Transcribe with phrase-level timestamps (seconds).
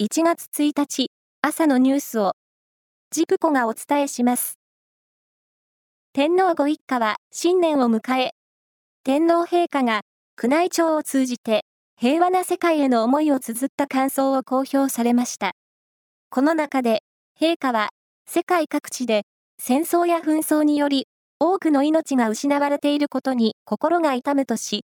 [0.00, 1.10] 1月1日
[1.42, 2.34] 朝のニュースを
[3.10, 4.56] ジプコがお伝えします。
[6.12, 8.30] 天皇ご一家は新年を迎え、
[9.02, 10.02] 天皇陛下が
[10.40, 11.64] 宮内庁を通じて
[12.00, 15.50] 平和な世界への思いを綴った感想を公表されました。
[16.30, 17.02] この中で、
[17.36, 17.88] 陛下は
[18.24, 19.22] 世界各地で
[19.58, 21.08] 戦争や紛争により
[21.40, 24.84] 多くの命が失われていることに心が痛むとし、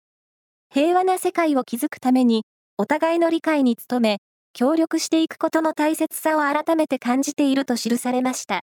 [0.68, 2.43] 平和な世界を築くために
[2.77, 4.18] お互いの理解に努め、
[4.52, 8.62] 協力していくことの大切さを改めて感じていると記されました。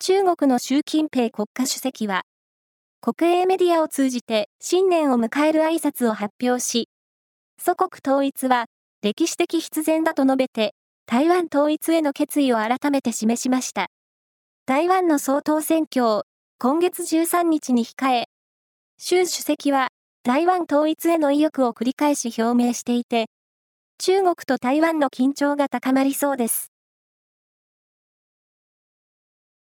[0.00, 2.22] 中国の習近平国家主席は、
[3.00, 6.88] 国営メディアを通じて新年を迎える挨拶を発表し、
[7.60, 8.66] 祖国統一は
[9.02, 10.74] 歴史的必然だと述べて、
[11.06, 13.88] 台湾統一への決意を改めて示しました。
[14.66, 16.24] 台湾の総統選挙を
[16.58, 18.24] 今月13日に控え、
[18.98, 19.88] 習主席は
[20.28, 23.30] 台湾統一への意欲を繰り返し表明していて、
[23.96, 26.70] 中国と台湾の緊張が高まりそうです。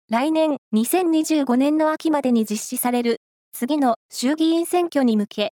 [0.09, 3.21] 来年2025年の秋までに実施される
[3.53, 5.53] 次の衆議院選挙に向け、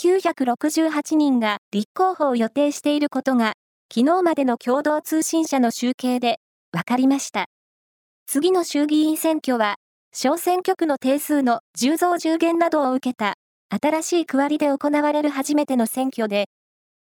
[0.00, 3.52] 968人が立候補を予定していることが、
[3.88, 6.40] 昨日までの共同通信社の集計で
[6.72, 7.46] 分かりました。
[8.26, 9.76] 次の衆議院選挙は、
[10.12, 13.34] 小選挙区の定数の10増10減などを受けた
[13.70, 16.48] 新しい区割りで行われる初めての選挙で、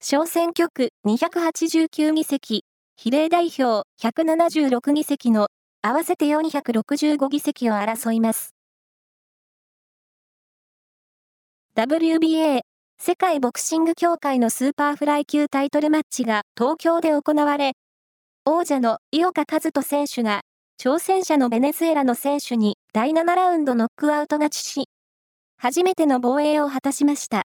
[0.00, 2.64] 小選挙区289議席、
[2.96, 5.48] 比例代表176議席の
[5.80, 8.54] 合わせて465議席を争います。
[11.76, 12.62] WBA
[12.98, 17.74] 世界ボクシング協会のスーパーフライ級タイトルマッチが東京で行われ、
[18.44, 20.40] 王者の井岡一人選手が
[20.82, 24.88] 挑戦者のベネズエラの選手に第7ラウンドノックアウト勝ちし、
[25.62, 27.42] 初めての防衛を果たしました。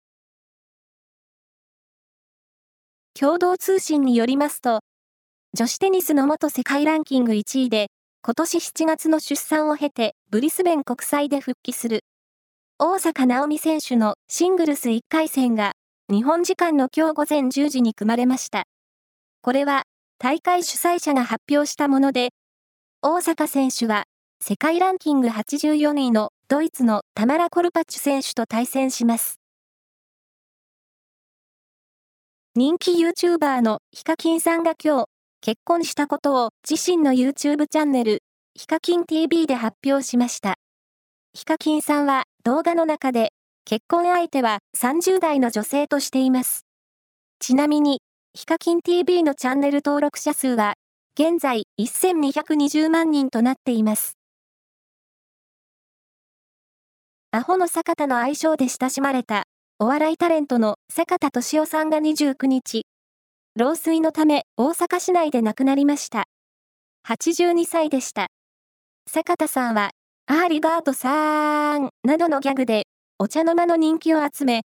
[3.19, 4.81] 共同通信によりますと、
[5.55, 7.87] 女子テニスの元世界ランキング1位で、
[8.21, 12.01] 今年7月の出産を経て、ブリスベン国際で復帰する、
[12.77, 15.71] 大坂なおみ選手のシングルス1回戦が、
[16.07, 18.65] 日本時間の今日午前10時に組まれました。
[19.41, 19.85] これは、
[20.19, 22.29] 大会主催者が発表したもので、
[23.01, 24.03] 大坂選手は、
[24.39, 29.39] 世界ランキング84位のドイツのタマラ・コルパッチュ選手と対戦します。
[32.55, 35.05] 人気 YouTuber のヒカキンさんが今日、
[35.41, 38.19] 結婚したことを自身の YouTube チャンネル、
[38.55, 40.55] ヒカキン TV で発表しました。
[41.33, 43.31] ヒカキンさんは動画の中で、
[43.65, 46.65] 結婚相手は30代の女性としています。
[47.39, 48.01] ちなみに、
[48.35, 50.75] ヒカキン TV のチャンネル登録者数は、
[51.17, 54.17] 現在1220万人となっています。
[57.35, 59.45] アホの坂田の愛称で親しまれた、
[59.79, 62.83] お笑いタレントの坂田敏夫さんが29日、
[63.55, 66.25] 老衰のため大阪市内で亡くなりました。
[67.07, 68.27] 82歳でした。
[69.09, 69.89] 坂田さんは、
[70.27, 72.83] ありがとうさーん、などのギャグで、
[73.17, 74.61] お茶の間の人気を集め、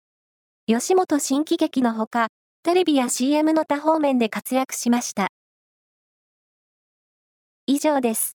[0.66, 2.30] 吉本新喜劇のほか、
[2.64, 5.28] テレビや CM の多方面で活躍しました。
[7.68, 8.35] 以上です。